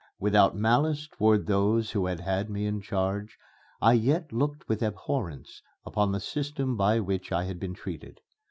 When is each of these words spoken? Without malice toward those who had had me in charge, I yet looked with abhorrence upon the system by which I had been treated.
Without 0.17 0.55
malice 0.55 1.07
toward 1.07 1.45
those 1.45 1.91
who 1.91 2.07
had 2.07 2.21
had 2.21 2.49
me 2.49 2.65
in 2.65 2.81
charge, 2.81 3.37
I 3.79 3.93
yet 3.93 4.33
looked 4.33 4.67
with 4.67 4.81
abhorrence 4.81 5.61
upon 5.85 6.11
the 6.11 6.19
system 6.19 6.75
by 6.75 6.99
which 6.99 7.31
I 7.31 7.43
had 7.43 7.59
been 7.59 7.75
treated. 7.75 8.19